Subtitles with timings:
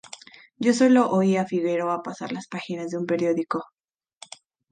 [0.57, 3.67] Yo solo oía a Figueroa pasar las páginas de un periódico.